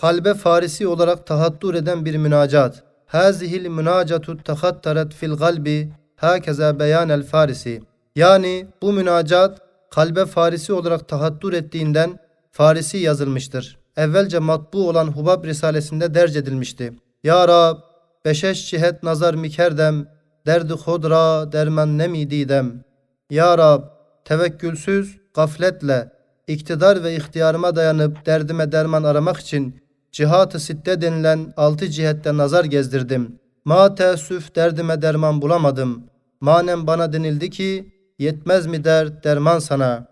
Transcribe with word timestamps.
kalbe 0.00 0.34
Farisi 0.34 0.88
olarak 0.88 1.26
tahattur 1.26 1.74
eden 1.74 2.04
bir 2.04 2.16
münacat. 2.16 2.82
Hazihil 3.06 3.68
münacatu 3.68 4.42
tahattaret 4.42 5.14
fil 5.14 5.34
galbi 5.34 5.92
hakeza 6.16 6.78
beyanel 6.78 7.22
Farisi. 7.22 7.82
Yani 8.16 8.66
bu 8.82 8.92
münacat 8.92 9.58
kalbe 9.90 10.26
Farisi 10.26 10.72
olarak 10.72 11.08
tahattur 11.08 11.52
ettiğinden 11.52 12.18
Farisi 12.52 12.98
yazılmıştır. 12.98 13.78
Evvelce 13.96 14.38
matbu 14.38 14.88
olan 14.88 15.06
Hubab 15.06 15.44
Risalesinde 15.44 16.14
derc 16.14 16.38
edilmişti. 16.38 16.92
Ya 17.24 17.48
Rab, 17.48 17.76
beşeş 18.24 18.70
cihet 18.70 19.02
nazar 19.02 19.34
mikerdem, 19.34 20.06
derdi 20.46 20.72
hodra 20.72 21.52
derman 21.52 21.98
nemi 21.98 22.30
didem. 22.30 22.84
Ya 23.30 23.58
Rab, 23.58 23.82
tevekkülsüz, 24.24 25.18
gafletle, 25.34 26.12
iktidar 26.46 27.04
ve 27.04 27.16
ihtiyarıma 27.16 27.76
dayanıp 27.76 28.26
derdime 28.26 28.72
derman 28.72 29.02
aramak 29.02 29.36
için 29.36 29.87
cihat-ı 30.12 30.60
sitte 30.60 31.00
denilen 31.00 31.52
altı 31.56 31.88
cihette 31.88 32.36
nazar 32.36 32.64
gezdirdim. 32.64 33.38
Ma 33.64 33.94
teessüf 33.94 34.54
derdime 34.56 35.02
derman 35.02 35.42
bulamadım. 35.42 36.04
Manem 36.40 36.86
bana 36.86 37.12
denildi 37.12 37.50
ki 37.50 37.92
yetmez 38.18 38.66
mi 38.66 38.84
dert 38.84 39.24
derman 39.24 39.58
sana. 39.58 40.06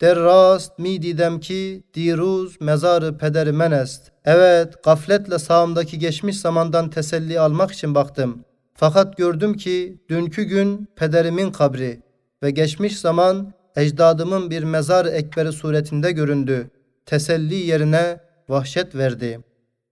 Der 0.00 0.18
rast 0.18 0.78
mi 0.78 1.02
didem 1.02 1.40
ki 1.40 1.84
diruz 1.94 2.60
mezarı 2.60 3.18
pederi 3.18 3.52
menest. 3.52 4.12
Evet 4.24 4.84
gafletle 4.84 5.38
sağımdaki 5.38 5.98
geçmiş 5.98 6.40
zamandan 6.40 6.90
teselli 6.90 7.40
almak 7.40 7.72
için 7.72 7.94
baktım. 7.94 8.44
Fakat 8.74 9.16
gördüm 9.16 9.54
ki 9.54 9.98
dünkü 10.08 10.42
gün 10.42 10.88
pederimin 10.96 11.50
kabri 11.50 12.02
ve 12.42 12.50
geçmiş 12.50 13.00
zaman 13.00 13.52
ecdadımın 13.76 14.50
bir 14.50 14.62
mezar 14.62 15.06
ekberi 15.06 15.52
suretinde 15.52 16.12
göründü. 16.12 16.70
Teselli 17.06 17.54
yerine 17.54 18.20
vahşet 18.52 18.94
verdi. 18.94 19.40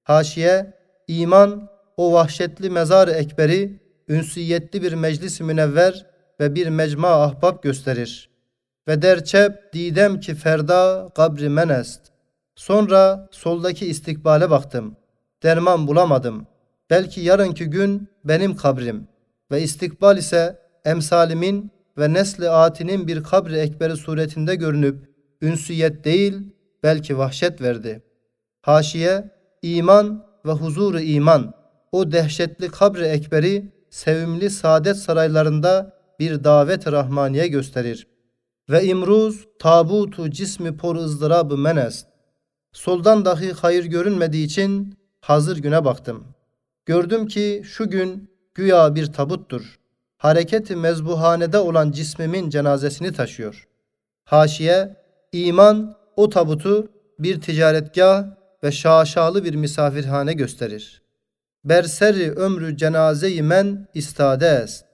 Haşiye, 0.02 0.72
iman 1.08 1.68
o 1.96 2.12
vahşetli 2.12 2.70
mezar 2.70 3.08
ekberi 3.08 3.80
ünsiyetli 4.08 4.82
bir 4.82 4.92
meclis 4.92 5.40
münevver 5.40 6.06
ve 6.40 6.54
bir 6.54 6.68
mecma 6.68 7.08
ahbab 7.08 7.62
gösterir. 7.62 8.30
Ve 8.88 9.02
derçep 9.02 9.72
didem 9.72 10.20
ki 10.20 10.34
ferda 10.34 11.10
kabri 11.16 11.48
menest. 11.48 12.00
Sonra 12.54 13.28
soldaki 13.30 13.86
istikbale 13.86 14.50
baktım. 14.50 14.96
Derman 15.42 15.86
bulamadım. 15.86 16.46
Belki 16.90 17.20
yarınki 17.20 17.64
gün 17.64 18.08
benim 18.24 18.56
kabrim 18.56 19.08
ve 19.50 19.62
istikbal 19.62 20.18
ise 20.18 20.58
emsalimin 20.84 21.70
ve 21.98 22.12
nesli 22.12 22.50
atinin 22.50 23.06
bir 23.08 23.22
kabri 23.22 23.56
ekberi 23.56 23.96
suretinde 23.96 24.54
görünüp 24.54 25.10
ünsiyet 25.42 26.04
değil 26.04 26.38
belki 26.82 27.18
vahşet 27.18 27.60
verdi. 27.60 28.02
Haşiye, 28.62 29.30
iman 29.62 30.26
ve 30.46 30.52
huzuru 30.52 31.00
iman, 31.00 31.54
o 31.92 32.12
dehşetli 32.12 32.68
kabri 32.68 33.04
ekberi 33.04 33.72
sevimli 33.90 34.50
saadet 34.50 34.96
saraylarında 34.96 35.96
bir 36.18 36.44
davet 36.44 36.92
rahmaniye 36.92 37.48
gösterir. 37.48 38.06
Ve 38.70 38.84
imruz 38.84 39.48
tabutu 39.58 40.30
cismi 40.30 40.76
por 40.76 40.96
ızdırabı 40.96 41.56
menest. 41.56 42.06
Soldan 42.72 43.24
dahi 43.24 43.52
hayır 43.52 43.84
görünmediği 43.84 44.46
için 44.46 44.98
hazır 45.20 45.56
güne 45.56 45.84
baktım. 45.84 46.24
Gördüm 46.86 47.26
ki 47.26 47.62
şu 47.64 47.90
gün 47.90 48.30
güya 48.54 48.94
bir 48.94 49.12
tabuttur. 49.12 49.78
Hareketi 50.18 50.76
mezbuhanede 50.76 51.58
olan 51.58 51.92
cismimin 51.92 52.50
cenazesini 52.50 53.12
taşıyor. 53.12 53.68
Haşiye, 54.24 54.96
iman 55.32 55.96
o 56.16 56.30
tabutu 56.30 56.88
bir 57.18 57.40
ticaretgah 57.40 58.39
ve 58.62 58.72
şaşalı 58.72 59.44
bir 59.44 59.54
misafirhane 59.54 60.32
gösterir. 60.32 61.02
Berseri 61.64 62.32
ömrü 62.32 62.76
cenazeyi 62.76 63.42
men 63.42 63.88
istade 63.94 64.60
est. 64.64 64.84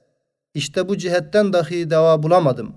İşte 0.55 0.89
bu 0.89 0.97
cihetten 0.97 1.53
dahi 1.53 1.91
deva 1.91 2.23
bulamadım. 2.23 2.75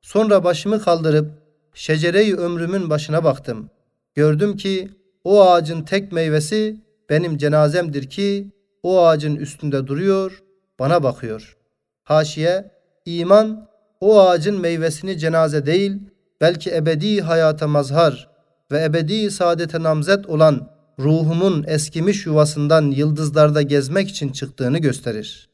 Sonra 0.00 0.44
başımı 0.44 0.82
kaldırıp 0.82 1.30
şecereyi 1.74 2.36
ömrümün 2.36 2.90
başına 2.90 3.24
baktım. 3.24 3.70
Gördüm 4.14 4.56
ki 4.56 4.90
o 5.24 5.42
ağacın 5.42 5.82
tek 5.82 6.12
meyvesi 6.12 6.76
benim 7.10 7.38
cenazemdir 7.38 8.10
ki 8.10 8.52
o 8.82 9.04
ağacın 9.04 9.36
üstünde 9.36 9.86
duruyor, 9.86 10.42
bana 10.78 11.02
bakıyor. 11.02 11.56
Haşiye, 12.04 12.70
iman 13.04 13.68
o 14.00 14.20
ağacın 14.20 14.60
meyvesini 14.60 15.18
cenaze 15.18 15.66
değil, 15.66 15.98
belki 16.40 16.74
ebedi 16.74 17.20
hayata 17.20 17.68
mazhar 17.68 18.31
ve 18.72 18.84
ebedi 18.84 19.30
saadete 19.30 19.82
namzet 19.82 20.26
olan 20.26 20.68
ruhumun 20.98 21.64
eskimiş 21.68 22.26
yuvasından 22.26 22.90
yıldızlarda 22.90 23.62
gezmek 23.62 24.08
için 24.08 24.32
çıktığını 24.32 24.78
gösterir. 24.78 25.50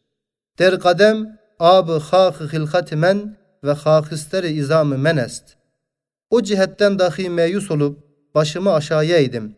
Der 0.59 0.81
kadem 0.81 1.39
abı 1.59 1.99
hâkı 1.99 2.49
hilkatimen 2.53 3.37
ve 3.65 3.73
hâkisteri 3.73 4.49
izamı 4.49 4.99
menest. 4.99 5.45
O 6.31 6.43
cihetten 6.43 6.99
dahi 6.99 7.31
meyus 7.31 7.71
olup 7.71 7.99
başımı 8.35 8.73
aşağıya 8.73 9.19
eğdim. 9.19 9.57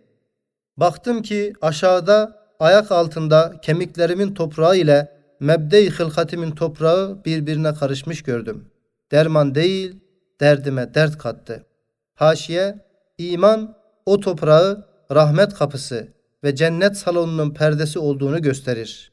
Baktım 0.76 1.22
ki 1.22 1.52
aşağıda 1.62 2.40
ayak 2.60 2.92
altında 2.92 3.54
kemiklerimin 3.62 4.34
toprağı 4.34 4.76
ile 4.76 5.20
mebde-i 5.40 5.90
hılkatimin 5.90 6.50
toprağı 6.50 7.24
birbirine 7.24 7.74
karışmış 7.74 8.22
gördüm. 8.22 8.70
Derman 9.12 9.54
değil, 9.54 9.96
derdime 10.40 10.94
dert 10.94 11.18
kattı. 11.18 11.66
Haşiye, 12.14 12.89
iman 13.28 13.76
o 14.06 14.20
toprağı 14.20 14.86
rahmet 15.12 15.54
kapısı 15.54 16.08
ve 16.44 16.54
cennet 16.54 16.96
salonunun 16.96 17.50
perdesi 17.54 17.98
olduğunu 17.98 18.42
gösterir. 18.42 19.12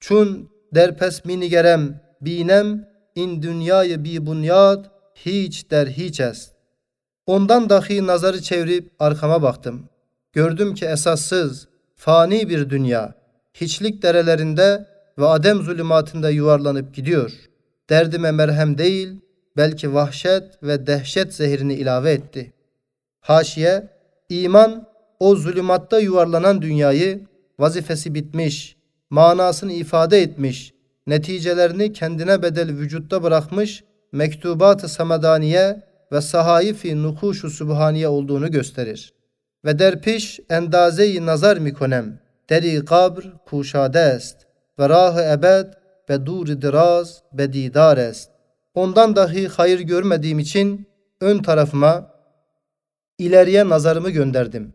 Çun 0.00 0.50
derpes 0.74 1.24
minigerem 1.24 2.00
binem 2.20 2.88
in 3.14 3.42
dünyayı 3.42 4.04
bi 4.04 4.26
bunyad 4.26 4.84
hiç 5.14 5.70
der 5.70 5.86
hiç 5.86 6.20
est. 6.20 6.52
Ondan 7.26 7.70
dahi 7.70 8.06
nazarı 8.06 8.42
çevirip 8.42 8.90
arkama 8.98 9.42
baktım. 9.42 9.88
Gördüm 10.32 10.74
ki 10.74 10.84
esassız, 10.84 11.68
fani 11.96 12.48
bir 12.48 12.70
dünya, 12.70 13.14
hiçlik 13.54 14.02
derelerinde 14.02 14.86
ve 15.18 15.26
adem 15.26 15.62
zulümatında 15.62 16.30
yuvarlanıp 16.30 16.94
gidiyor. 16.94 17.32
Derdime 17.90 18.30
merhem 18.32 18.78
değil, 18.78 19.20
belki 19.56 19.94
vahşet 19.94 20.62
ve 20.62 20.86
dehşet 20.86 21.34
zehirini 21.34 21.74
ilave 21.74 22.12
etti. 22.12 22.52
Haşiye, 23.22 23.88
iman 24.28 24.86
o 25.20 25.36
zulümatta 25.36 25.98
yuvarlanan 25.98 26.62
dünyayı 26.62 27.26
vazifesi 27.58 28.14
bitmiş, 28.14 28.76
manasını 29.10 29.72
ifade 29.72 30.22
etmiş, 30.22 30.74
neticelerini 31.06 31.92
kendine 31.92 32.42
bedel 32.42 32.68
vücutta 32.68 33.22
bırakmış 33.22 33.84
mektubat-ı 34.12 34.88
samedaniye 34.88 35.82
ve 36.12 36.20
sahaifi 36.20 37.02
nuhuşu 37.02 37.50
subhaniye 37.50 38.08
olduğunu 38.08 38.50
gösterir. 38.50 39.14
Ve 39.64 39.78
derpiş 39.78 40.40
endaze-i 40.50 41.26
nazar 41.26 41.56
mikonem, 41.56 42.18
deri 42.50 42.84
kabr 42.84 43.22
kuşade 43.46 44.12
est 44.16 44.36
ve 44.78 44.88
rah 44.88 45.32
ebed 45.32 45.66
ve 46.10 46.26
dur 46.26 46.46
diraz 46.46 47.22
bedidar 47.32 47.98
est. 47.98 48.30
Ondan 48.74 49.16
dahi 49.16 49.48
hayır 49.48 49.80
görmediğim 49.80 50.38
için 50.38 50.86
ön 51.20 51.38
tarafıma 51.38 52.11
ileriye 53.26 53.68
nazarımı 53.68 54.10
gönderdim. 54.10 54.74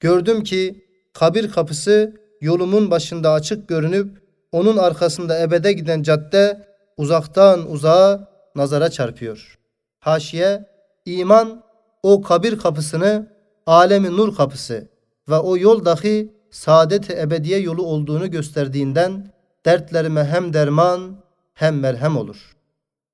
Gördüm 0.00 0.44
ki 0.44 0.84
kabir 1.12 1.50
kapısı 1.50 2.16
yolumun 2.40 2.90
başında 2.90 3.32
açık 3.32 3.68
görünüp 3.68 4.22
onun 4.52 4.76
arkasında 4.76 5.40
ebede 5.40 5.72
giden 5.72 6.02
cadde 6.02 6.66
uzaktan 6.96 7.70
uzağa 7.70 8.28
nazara 8.56 8.90
çarpıyor. 8.90 9.58
Haşiye, 10.00 10.64
iman 11.04 11.62
o 12.02 12.22
kabir 12.22 12.58
kapısını 12.58 13.26
alemi 13.66 14.16
nur 14.16 14.36
kapısı 14.36 14.88
ve 15.28 15.36
o 15.36 15.56
yol 15.56 15.84
dahi 15.84 16.32
saadet 16.50 17.10
ebediye 17.10 17.58
yolu 17.58 17.82
olduğunu 17.82 18.30
gösterdiğinden 18.30 19.32
dertlerime 19.66 20.24
hem 20.24 20.52
derman 20.52 21.16
hem 21.54 21.80
merhem 21.80 22.16
olur. 22.16 22.56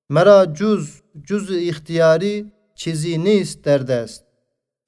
Mera 0.09 0.55
cüz, 0.55 1.03
cüz 1.23 1.51
ihtiyari 1.51 2.47
çizini 2.75 3.33
isterdest. 3.33 4.30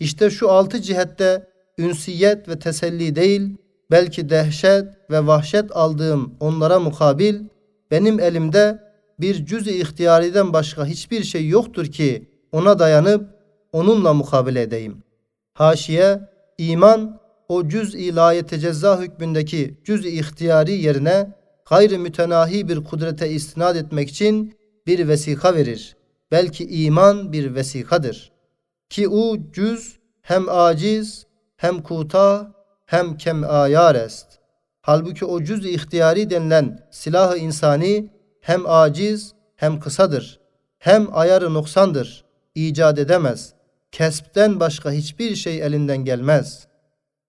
İşte 0.02 0.30
şu 0.30 0.50
altı 0.50 0.82
cihette 0.82 1.46
ünsiyet 1.78 2.48
ve 2.48 2.58
teselli 2.58 3.16
değil, 3.16 3.56
belki 3.90 4.28
dehşet 4.28 4.84
ve 5.10 5.26
vahşet 5.26 5.76
aldığım 5.76 6.34
onlara 6.40 6.80
mukabil, 6.80 7.40
benim 7.90 8.20
elimde 8.20 8.78
bir 9.20 9.46
cüz-i 9.46 9.80
ihtiyariden 9.80 10.52
başka 10.52 10.86
hiçbir 10.86 11.22
şey 11.24 11.48
yoktur 11.48 11.86
ki 11.86 12.30
ona 12.52 12.78
dayanıp 12.78 13.28
onunla 13.72 14.12
mukabele 14.12 14.62
edeyim. 14.62 15.02
Haşiye, 15.54 16.20
iman 16.58 17.20
o 17.48 17.68
cüz-i 17.68 18.14
layete 18.14 18.58
ceza 18.58 19.00
hükmündeki 19.00 19.80
cüz-i 19.84 20.08
ihtiyari 20.08 20.72
yerine 20.72 21.32
gayri 21.70 21.98
mütenahi 21.98 22.68
bir 22.68 22.84
kudrete 22.84 23.30
istinad 23.30 23.76
etmek 23.76 24.08
için 24.08 24.54
bir 24.86 25.08
vesika 25.08 25.54
verir. 25.54 25.96
Belki 26.30 26.64
iman 26.84 27.32
bir 27.32 27.54
vesikadır. 27.54 28.31
Ki 28.92 29.08
o 29.08 29.36
cüz 29.52 29.98
hem 30.22 30.48
aciz, 30.48 31.26
hem 31.56 31.82
kuta, 31.82 32.52
hem 32.86 33.16
kem 33.16 33.44
ayar 33.50 33.94
est. 33.94 34.26
Halbuki 34.82 35.24
o 35.24 35.42
cüz 35.42 35.66
ihtiyari 35.66 36.30
denilen 36.30 36.88
silahı 36.90 37.38
insani 37.38 38.10
hem 38.40 38.62
aciz 38.66 39.34
hem 39.56 39.80
kısadır. 39.80 40.40
Hem 40.78 41.16
ayarı 41.16 41.54
noksandır. 41.54 42.24
icat 42.54 42.98
edemez. 42.98 43.54
Kespten 43.92 44.60
başka 44.60 44.92
hiçbir 44.92 45.36
şey 45.36 45.62
elinden 45.62 46.04
gelmez. 46.04 46.66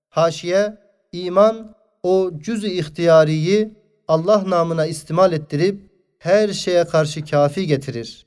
Haşiye, 0.10 0.78
iman 1.12 1.76
o 2.04 2.32
cüz-i 2.40 2.72
ihtiyariyi 2.80 3.74
Allah 4.08 4.50
namına 4.50 4.86
istimal 4.86 5.34
ettirip 5.34 5.82
her 6.20 6.50
şeye 6.50 6.86
karşı 6.86 7.26
kafi 7.26 7.68
getirir. 7.68 8.26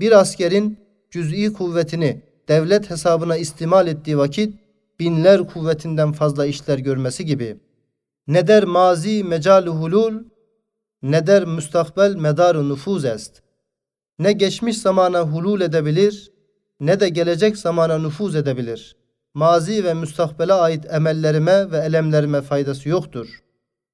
Bir 0.00 0.12
askerin 0.12 0.78
cüz'i 1.10 1.52
kuvvetini 1.52 2.33
devlet 2.48 2.90
hesabına 2.90 3.36
istimal 3.36 3.86
ettiği 3.86 4.18
vakit 4.18 4.54
binler 5.00 5.46
kuvvetinden 5.46 6.12
fazla 6.12 6.46
işler 6.46 6.78
görmesi 6.78 7.24
gibi. 7.24 7.56
Ne 8.26 8.46
der 8.46 8.64
mazi 8.64 9.24
mecal 9.24 9.66
hulul, 9.66 10.14
ne 11.02 11.26
der 11.26 11.44
müstakbel 11.44 12.14
medar 12.14 12.68
nüfuz 12.68 13.04
est. 13.04 13.42
Ne 14.18 14.32
geçmiş 14.32 14.78
zamana 14.78 15.20
hulul 15.20 15.60
edebilir, 15.60 16.32
ne 16.80 17.00
de 17.00 17.08
gelecek 17.08 17.58
zamana 17.58 17.98
nüfuz 17.98 18.36
edebilir. 18.36 18.96
Mazi 19.34 19.84
ve 19.84 19.94
müstakbele 19.94 20.52
ait 20.52 20.86
emellerime 20.90 21.70
ve 21.70 21.78
elemlerime 21.78 22.42
faydası 22.42 22.88
yoktur. 22.88 23.42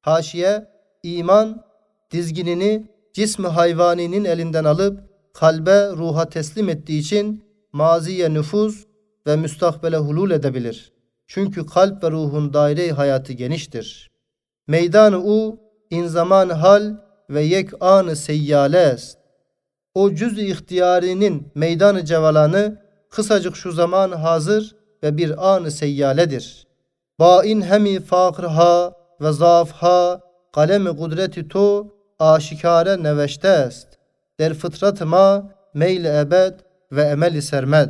Haşiye, 0.00 0.68
iman, 1.02 1.64
dizginini 2.10 2.86
cismi 3.12 3.46
hayvaninin 3.46 4.24
elinden 4.24 4.64
alıp 4.64 5.00
kalbe, 5.34 5.88
ruha 5.90 6.28
teslim 6.28 6.68
ettiği 6.68 7.00
için 7.00 7.44
maziye 7.72 8.34
nüfuz 8.34 8.86
ve 9.26 9.36
müstakbele 9.36 9.96
hulul 9.96 10.30
edebilir. 10.30 10.92
Çünkü 11.26 11.66
kalp 11.66 12.04
ve 12.04 12.10
ruhun 12.10 12.52
daire 12.52 12.90
hayatı 12.92 13.32
geniştir. 13.32 14.10
Meydanı 14.66 15.18
u 15.18 15.60
in 15.90 16.06
zaman 16.06 16.48
hal 16.48 16.94
ve 17.30 17.42
yek 17.42 17.70
anı 17.80 18.16
seyyale 18.16 18.82
est. 18.82 19.18
O 19.94 20.14
cüz 20.14 20.38
ihtiyarinin 20.38 21.48
meydanı 21.54 22.04
cevalanı 22.04 22.82
kısacık 23.10 23.56
şu 23.56 23.72
zaman 23.72 24.12
hazır 24.12 24.76
ve 25.02 25.16
bir 25.16 25.54
anı 25.54 25.70
seyyaledir. 25.70 26.66
Bain 27.18 27.62
hemi 27.62 28.00
fakrha 28.00 28.92
ve 29.20 29.32
zafha 29.32 30.20
kalemi 30.52 30.96
kudreti 30.96 31.48
to 31.48 31.86
aşikare 32.18 33.02
neveşte 33.02 33.64
est. 33.68 33.88
Der 34.38 34.54
fıtrat 34.54 35.00
ma 35.00 35.54
meyl 35.74 36.04
ebed 36.04 36.54
ve 36.92 37.02
emeli 37.02 37.42
sermed. 37.42 37.88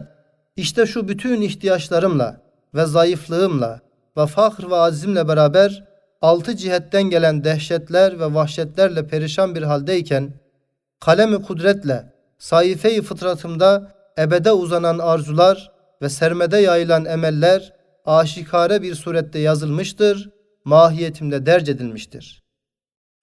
İşte 0.56 0.86
şu 0.86 1.08
bütün 1.08 1.40
ihtiyaçlarımla 1.40 2.40
ve 2.74 2.86
zayıflığımla 2.86 3.80
ve 4.16 4.26
fakr 4.26 4.70
ve 4.70 4.76
azimle 4.76 5.28
beraber 5.28 5.84
altı 6.22 6.56
cihetten 6.56 7.02
gelen 7.02 7.44
dehşetler 7.44 8.20
ve 8.20 8.34
vahşetlerle 8.34 9.06
perişan 9.06 9.54
bir 9.54 9.62
haldeyken 9.62 10.32
kalemi 11.00 11.42
kudretle 11.42 12.12
sayfeyi 12.38 13.02
fıtratımda 13.02 13.92
ebede 14.18 14.52
uzanan 14.52 14.98
arzular 14.98 15.72
ve 16.02 16.08
sermede 16.08 16.58
yayılan 16.58 17.04
emeller 17.04 17.72
aşikare 18.04 18.82
bir 18.82 18.94
surette 18.94 19.38
yazılmıştır, 19.38 20.30
mahiyetimde 20.64 21.46
derc 21.46 21.72
edilmiştir. 21.72 22.42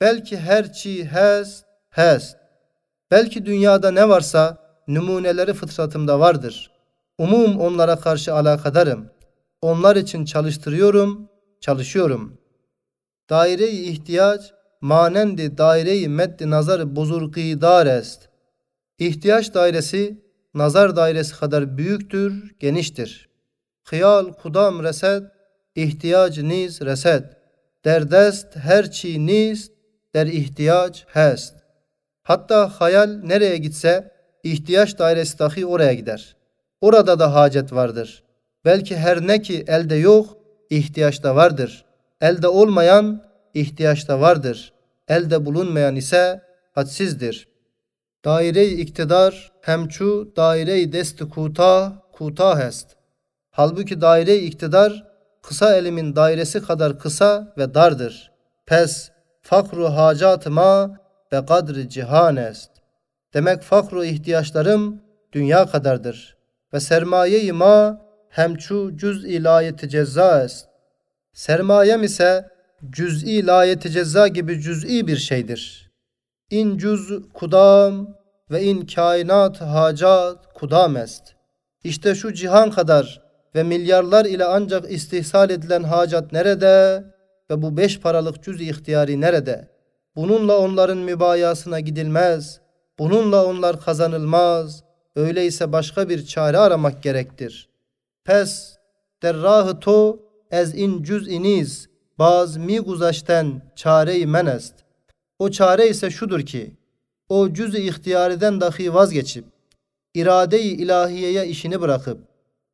Belki 0.01 0.37
her 0.37 0.73
çi 0.73 1.05
hez, 1.05 1.63
hez. 1.89 2.35
Belki 3.11 3.45
dünyada 3.45 3.91
ne 3.91 4.09
varsa 4.09 4.66
numuneleri 4.87 5.53
fıtratımda 5.53 6.19
vardır. 6.19 6.71
Umum 7.17 7.59
onlara 7.59 7.99
karşı 7.99 8.33
alakadarım. 8.33 9.09
Onlar 9.61 9.95
için 9.95 10.25
çalıştırıyorum, 10.25 11.29
çalışıyorum. 11.61 12.37
Daire-i 13.29 13.83
ihtiyaç 13.83 14.53
manendi 14.81 15.57
daire-i 15.57 16.09
meddi 16.09 16.49
nazarı 16.49 16.95
bozurgi 16.95 17.61
dar 17.61 17.85
est. 17.85 18.29
İhtiyaç 18.99 19.53
dairesi 19.53 20.21
nazar 20.53 20.95
dairesi 20.95 21.35
kadar 21.35 21.77
büyüktür, 21.77 22.55
geniştir. 22.59 23.29
Hıyal 23.83 24.33
kudam 24.33 24.83
reset, 24.83 25.23
ihtiyaç 25.75 26.37
niz 26.37 26.81
reset. 26.81 27.23
Derdest 27.85 28.55
her 28.55 28.91
çi 28.91 29.25
niz, 29.25 29.71
der 30.13 30.27
ihtiyaç 30.27 31.05
hest. 31.07 31.53
Hatta 32.23 32.69
hayal 32.69 33.09
nereye 33.23 33.57
gitse 33.57 34.16
ihtiyaç 34.51 34.99
dairesi 34.99 35.39
dahi 35.39 35.65
oraya 35.65 35.93
gider. 35.93 36.35
Orada 36.81 37.19
da 37.19 37.33
hacet 37.33 37.73
vardır. 37.73 38.23
Belki 38.65 38.97
her 38.97 39.27
ne 39.27 39.41
ki 39.41 39.65
elde 39.67 39.95
yok, 39.95 40.37
ihtiyaçta 40.69 41.35
vardır. 41.35 41.85
Elde 42.21 42.47
olmayan 42.47 43.23
ihtiyaçta 43.53 44.21
vardır. 44.21 44.73
Elde 45.07 45.45
bulunmayan 45.45 45.95
ise 45.95 46.41
hadsizdir. 46.71 47.47
Daire-i 48.25 48.81
iktidar 48.81 49.51
hemçu 49.61 50.33
daire-i 50.35 50.93
desti 50.93 51.29
kuta 51.29 51.93
kuta 52.11 52.59
hest. 52.59 52.87
Halbuki 53.51 54.01
daire-i 54.01 54.45
iktidar 54.45 55.07
kısa 55.41 55.75
elimin 55.75 56.15
dairesi 56.15 56.61
kadar 56.61 56.99
kısa 56.99 57.53
ve 57.57 57.73
dardır. 57.73 58.31
Pes 58.65 59.11
fakru 59.41 59.85
hacatıma 59.85 60.99
ve 61.33 61.45
kadri 61.45 61.89
cihan 61.89 62.35
est. 62.35 62.76
Demek 63.33 63.61
fakru 63.61 64.05
ihtiyaçlarım 64.05 65.01
dünya 65.33 65.65
kadardır. 65.65 66.37
Ve 66.73 66.79
sermaye-i 66.79 67.51
ma 67.51 68.01
hemçu 68.29 68.91
cüz 68.95 69.25
ilayeti 69.25 69.89
cezza 69.89 70.43
est. 70.43 70.65
Sermayem 71.33 72.03
ise 72.03 72.49
cüz'i 72.89 73.47
layeti 73.47 73.91
cezza 73.91 74.27
gibi 74.27 74.61
cüz'i 74.61 75.07
bir 75.07 75.17
şeydir. 75.17 75.91
İn 76.49 76.77
cüz 76.77 77.11
kudam 77.33 78.15
ve 78.51 78.63
in 78.63 78.85
kainat 78.85 79.61
hacat 79.61 80.53
kudam 80.53 80.97
est. 80.97 81.23
İşte 81.83 82.15
şu 82.15 82.33
cihan 82.33 82.71
kadar 82.71 83.21
ve 83.55 83.63
milyarlar 83.63 84.25
ile 84.25 84.45
ancak 84.45 84.91
istihsal 84.91 85.49
edilen 85.49 85.83
hacat 85.83 86.31
nerede 86.31 87.03
ve 87.49 87.61
bu 87.61 87.77
beş 87.77 87.99
paralık 87.99 88.43
cüz 88.43 88.61
ihtiyari 88.61 89.21
nerede? 89.21 89.67
Bununla 90.15 90.57
onların 90.57 90.97
mübayasına 90.97 91.79
gidilmez. 91.79 92.61
Bununla 92.99 93.45
onlar 93.45 93.81
kazanılmaz. 93.81 94.83
Öyleyse 95.15 95.71
başka 95.71 96.09
bir 96.09 96.25
çare 96.25 96.57
aramak 96.57 97.03
gerektir. 97.03 97.69
Pes 98.25 98.77
derrahı 99.23 99.79
to 99.79 100.19
ez 100.51 100.75
in 100.75 101.03
cüz 101.03 101.27
iniz 101.27 101.89
baz 102.19 102.57
mi 102.57 102.79
guzaşten 102.79 103.61
çare-i 103.75 104.27
menest. 104.27 104.73
O 105.39 105.51
çare 105.51 105.89
ise 105.89 106.09
şudur 106.11 106.41
ki 106.41 106.77
o 107.29 107.53
cüz-i 107.53 107.87
ihtiyariden 107.87 108.61
dahi 108.61 108.93
vazgeçip 108.93 109.45
irade-i 110.13 110.67
ilahiyeye 110.67 111.47
işini 111.47 111.81
bırakıp 111.81 112.17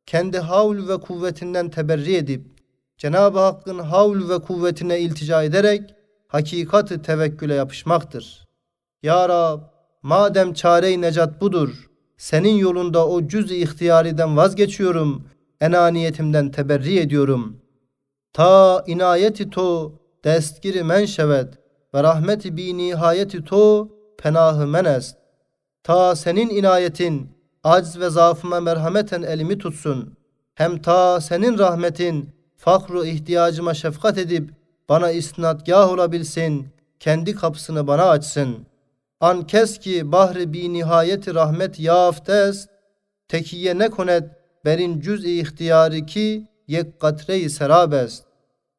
kendi 0.06 0.38
havl 0.38 0.88
ve 0.88 1.00
kuvvetinden 1.00 1.70
teberri 1.70 2.16
edip 2.16 2.54
Cenab-ı 2.98 3.38
Hakk'ın 3.38 3.78
havl 3.78 4.28
ve 4.28 4.38
kuvvetine 4.38 5.00
iltica 5.00 5.42
ederek 5.42 5.94
hakikati 6.28 7.02
tevekküle 7.02 7.54
yapışmaktır. 7.54 8.48
Ya 9.02 9.28
Rab, 9.28 9.60
madem 10.04 10.52
çare-i 10.54 11.00
necat 11.00 11.40
budur, 11.40 11.90
senin 12.16 12.54
yolunda 12.54 13.08
o 13.08 13.26
cüz-i 13.26 13.56
ihtiyariden 13.56 14.36
vazgeçiyorum, 14.36 15.24
enaniyetimden 15.60 16.50
teberri 16.50 16.98
ediyorum. 16.98 17.56
Ta 18.32 18.84
inayeti 18.86 19.50
to 19.50 19.92
destgiri 20.24 20.82
men 20.82 21.04
şevet 21.04 21.54
ve 21.94 22.02
rahmeti 22.02 22.56
bi 22.56 22.76
nihayeti 22.76 23.44
to 23.44 23.88
penahı 24.18 24.66
men 24.66 24.84
est. 24.84 25.16
Ta 25.82 26.16
senin 26.16 26.50
inayetin 26.50 27.30
acz 27.64 27.98
ve 28.00 28.10
zaafıma 28.10 28.60
merhameten 28.60 29.22
elimi 29.22 29.58
tutsun. 29.58 30.16
Hem 30.54 30.82
ta 30.82 31.20
senin 31.20 31.58
rahmetin 31.58 32.30
fakru 32.56 33.04
ihtiyacıma 33.04 33.74
şefkat 33.74 34.18
edip 34.18 34.50
bana 34.88 35.10
istinadgah 35.10 35.92
olabilsin, 35.92 36.66
kendi 37.00 37.34
kapısını 37.34 37.86
bana 37.86 38.04
açsın. 38.04 38.66
Kes 39.24 39.78
ki 39.78 40.12
bahri 40.12 40.52
bi 40.52 40.72
nihayeti 40.72 41.34
rahmet 41.34 41.80
yaftes, 41.80 42.66
tekiye 43.28 43.78
ne 43.78 43.88
konet 43.88 44.24
berin 44.64 45.00
cüz-i 45.00 45.40
ihtiyarı 45.40 46.06
ki 46.06 46.48
yek 46.68 47.00
katre-i 47.00 47.50
serabest. 47.50 48.24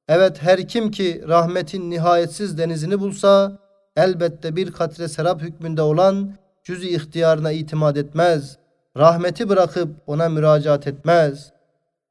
Evet 0.07 0.41
her 0.41 0.67
kim 0.67 0.91
ki 0.91 1.23
rahmetin 1.27 1.89
nihayetsiz 1.89 2.57
denizini 2.57 2.99
bulsa, 2.99 3.59
elbette 3.95 4.55
bir 4.55 4.71
katre 4.71 5.07
serap 5.07 5.41
hükmünde 5.41 5.81
olan 5.81 6.33
cüz-i 6.63 6.95
ihtiyarına 6.95 7.51
itimat 7.51 7.97
etmez. 7.97 8.57
Rahmeti 8.97 9.49
bırakıp 9.49 9.89
ona 10.07 10.29
müracaat 10.29 10.87
etmez. 10.87 11.51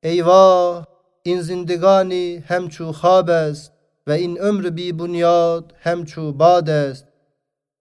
Eyvah! 0.03 0.85
in 1.25 1.41
zindigani 1.41 2.43
hemçu 2.49 2.93
habes 2.93 3.71
ve 4.09 4.21
in 4.21 4.37
ömrü 4.37 4.77
bi 4.77 4.99
bunyad 4.99 5.65
hemçu 5.75 6.39
badest. 6.39 7.14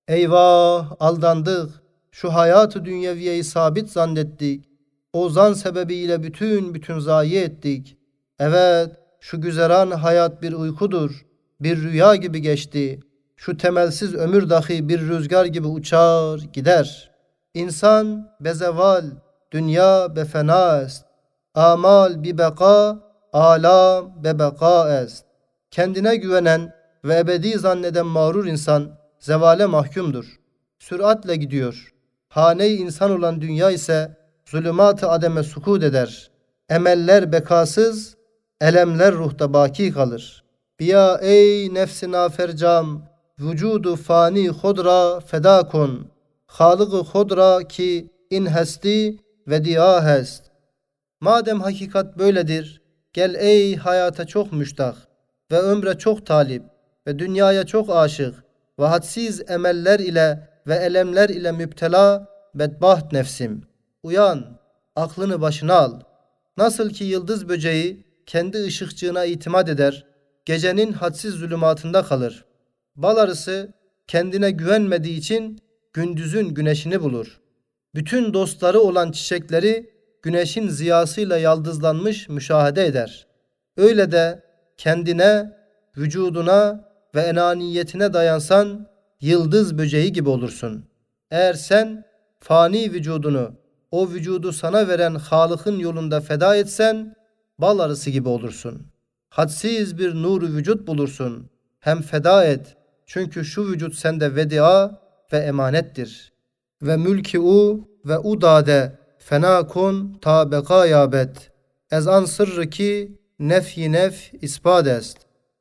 Eyvah 0.07 0.91
aldandık. 1.00 1.69
Şu 2.12 2.33
hayatı 2.33 2.86
dünyeviyeyi 2.86 3.43
sabit 3.43 3.89
zannettik. 3.89 4.69
O 5.13 5.29
zan 5.29 5.53
sebebiyle 5.53 6.24
bütün 6.24 6.74
bütün 6.74 7.00
zayi 7.00 7.38
ettik. 7.38 7.98
Evet 8.39 8.91
şu 9.19 9.41
güzeran 9.41 9.91
hayat 9.91 10.41
bir 10.41 10.53
uykudur, 10.53 11.25
bir 11.60 11.81
rüya 11.81 12.15
gibi 12.15 12.41
geçti. 12.41 13.00
Şu 13.36 13.57
temelsiz 13.57 14.15
ömür 14.15 14.50
dahi 14.50 14.89
bir 14.89 15.01
rüzgar 15.01 15.45
gibi 15.45 15.67
uçar 15.67 16.39
gider. 16.39 17.12
İnsan 17.53 18.31
bezeval, 18.39 19.05
dünya 19.51 20.15
befena 20.15 20.81
est. 20.81 21.05
Amal 21.55 22.24
bi 22.24 22.38
beka, 22.38 23.00
alam 23.33 24.24
be 24.24 24.39
beka 24.39 25.01
est. 25.01 25.25
Kendine 25.72 26.15
güvenen 26.15 26.74
ve 27.05 27.17
ebedi 27.17 27.60
zanneden 27.60 28.05
mağrur 28.05 28.45
insan 28.45 29.02
zevale 29.24 29.65
mahkumdur. 29.65 30.39
Süratle 30.80 31.36
gidiyor. 31.36 31.94
Hane-i 32.27 32.75
insan 32.75 33.12
olan 33.12 33.42
dünya 33.42 33.72
ise 33.72 34.18
zulümat-ı 34.46 35.10
ademe 35.10 35.44
sukut 35.44 35.84
eder. 35.84 36.32
Emeller 36.70 37.32
bekasız, 37.32 38.15
elemler 38.62 39.13
ruhta 39.13 39.53
baki 39.53 39.92
kalır. 39.92 40.44
Biya 40.80 41.20
ey 41.22 41.74
nefsi 41.74 42.12
nafercam, 42.12 43.01
vücudu 43.39 43.96
fani 43.96 44.50
hodra 44.50 45.20
feda 45.20 45.68
kon. 45.68 46.08
Halık-ı 46.48 46.98
hodra 46.98 47.68
ki 47.68 48.10
in 48.30 48.46
hesti 48.46 49.18
ve 49.48 49.65
dia 49.65 50.06
hest. 50.06 50.44
Madem 51.22 51.62
hakikat 51.62 52.18
böyledir, 52.18 52.82
gel 53.13 53.36
ey 53.36 53.75
hayata 53.75 54.25
çok 54.25 54.53
müştak 54.53 54.96
ve 55.51 55.60
ömre 55.60 55.98
çok 55.98 56.25
talip 56.25 56.63
ve 57.08 57.20
dünyaya 57.20 57.65
çok 57.65 57.89
aşık 57.89 58.44
ve 58.80 58.86
hadsiz 58.86 59.42
emeller 59.50 60.00
ile 60.00 60.50
ve 60.68 60.75
elemler 60.75 61.30
ile 61.30 61.51
müptela 61.51 62.27
bedbaht 62.56 63.13
nefsim. 63.13 63.63
Uyan, 64.03 64.60
aklını 64.96 65.42
başına 65.42 65.74
al. 65.74 66.01
Nasıl 66.58 66.89
ki 66.89 67.03
yıldız 67.03 67.50
böceği 67.50 68.06
kendi 68.25 68.63
ışıkçığına 68.63 69.25
itimat 69.25 69.70
eder, 69.70 70.06
gecenin 70.46 70.92
hadsiz 70.92 71.34
zulümatında 71.34 72.03
kalır. 72.03 72.46
Bal 72.96 73.18
arısı 73.18 73.74
kendine 74.08 74.51
güvenmediği 74.51 75.18
için 75.18 75.60
gündüzün 75.94 76.50
güneşini 76.50 77.01
bulur. 77.01 77.39
Bütün 77.96 78.34
dostları 78.34 78.80
olan 78.80 79.12
çiçekleri 79.12 79.94
güneşin 80.22 80.68
ziyasıyla 80.68 81.38
yaldızlanmış 81.38 82.30
müşahede 82.30 82.86
eder. 82.86 83.27
Öyle 83.77 84.12
de 84.12 84.44
kendine, 84.77 85.58
vücuduna 85.98 86.92
ve 87.15 87.22
enaniyetine 87.22 88.13
dayansan 88.13 88.88
yıldız 89.22 89.77
böceği 89.77 90.12
gibi 90.12 90.29
olursun. 90.29 90.86
Eğer 91.32 91.53
sen 91.53 92.05
fani 92.39 92.93
vücudunu, 92.93 93.51
o 93.91 94.10
vücudu 94.10 94.51
sana 94.51 94.88
veren 94.88 95.15
Halık'ın 95.15 95.79
yolunda 95.79 96.22
feda 96.22 96.55
etsen, 96.55 97.15
bal 97.58 97.79
arısı 97.79 98.10
gibi 98.10 98.29
olursun. 98.29 98.88
Hadsiz 99.29 99.98
bir 99.98 100.15
nuru 100.15 100.46
vücut 100.46 100.88
bulursun. 100.88 101.50
Hem 101.79 102.01
feda 102.01 102.46
et. 102.46 102.75
Çünkü 103.05 103.46
şu 103.46 103.72
vücut 103.72 103.96
sende 103.96 104.36
vedia 104.36 104.91
ve 105.34 105.38
emanettir. 105.38 106.34
Ve 106.82 106.98
mülki 106.98 107.39
u 107.39 107.88
ve 108.05 108.20
u 108.20 108.41
dade 108.41 109.00
fena 109.17 109.67
kun 109.67 110.17
ta 110.22 110.51
bekayabet. 110.51 111.51
Ez 111.91 112.08
an 112.08 112.25
sırrı 112.25 112.70
ki 112.70 113.17
nefyi 113.39 113.91
nef 113.91 114.34
ispat 114.41 114.88
est. 114.88 115.17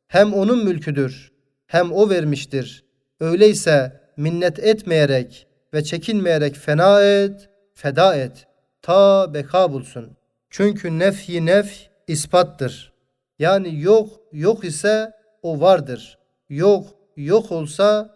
Hem 0.09 0.35
onun 0.35 0.64
mülküdür, 0.64 1.31
hem 1.73 1.93
o 1.93 2.11
vermiştir. 2.11 2.85
Öyleyse 3.21 4.00
minnet 4.17 4.59
etmeyerek 4.59 5.47
ve 5.75 5.85
çekinmeyerek 5.85 6.55
fena 6.57 7.02
et, 7.02 7.49
feda 7.75 8.14
et. 8.14 8.47
Ta 8.83 9.35
beka 9.35 9.73
bulsun. 9.73 10.17
Çünkü 10.50 10.99
nefhi 10.99 11.47
nef 11.47 11.88
ispattır. 12.09 12.93
Yani 13.38 13.81
yok 13.81 14.09
yok 14.33 14.64
ise 14.64 15.12
o 15.43 15.61
vardır. 15.61 16.19
Yok 16.49 16.87
yok 17.17 17.52
olsa 17.52 18.14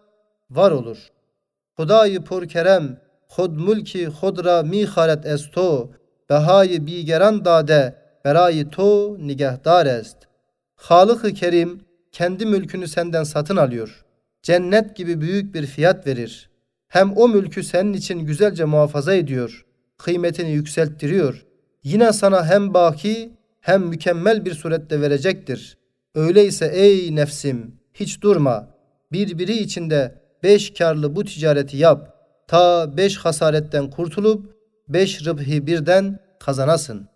var 0.51 0.71
olur. 0.71 0.99
Hudayi 1.77 2.21
pur 2.21 2.49
kerem, 2.49 3.01
hud 3.29 3.57
mulki 3.57 4.07
hudra 4.07 4.63
mi 4.63 4.87
haret 4.87 5.27
esto, 5.27 5.91
behayi 6.31 6.87
bigeran 6.87 7.45
dade, 7.45 7.95
berayı 8.25 8.71
to 8.71 9.17
nigah 9.19 9.65
darest. 9.65 10.17
Halık-ı 10.75 11.35
Kerim 11.35 11.86
kendi 12.17 12.47
mülkünü 12.47 12.89
senden 12.89 13.25
satın 13.25 13.57
alıyor. 13.57 14.05
Cennet 14.43 14.97
gibi 14.97 15.21
büyük 15.21 15.55
bir 15.55 15.67
fiyat 15.67 16.07
verir. 16.07 16.51
Hem 16.89 17.17
o 17.17 17.29
mülkü 17.29 17.63
senin 17.63 17.93
için 17.93 18.19
güzelce 18.19 18.65
muhafaza 18.65 19.15
ediyor. 19.15 19.67
Kıymetini 19.99 20.53
yükselttiriyor. 20.53 21.47
Yine 21.83 22.13
sana 22.13 22.47
hem 22.47 22.75
baki 22.75 23.33
hem 23.61 23.83
mükemmel 23.83 24.45
bir 24.45 24.55
surette 24.55 25.01
verecektir. 25.01 25.79
Öyleyse 26.15 26.67
ey 26.67 27.17
nefsim 27.17 27.75
hiç 27.95 28.23
durma. 28.23 28.69
Birbiri 29.13 29.57
içinde 29.57 30.23
beş 30.43 30.75
karlı 30.75 31.17
bu 31.17 31.25
ticareti 31.25 31.77
yap. 31.77 32.17
Ta 32.49 32.97
beş 32.97 33.17
hasaretten 33.17 33.91
kurtulup 33.91 34.57
beş 34.89 35.27
rıbhi 35.27 35.67
birden 35.67 36.19
kazanasın.'' 36.41 37.16